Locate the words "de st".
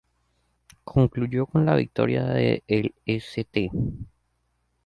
2.25-3.69